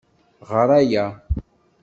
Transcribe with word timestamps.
Ɣer 0.49 0.69
aya. 0.79 1.05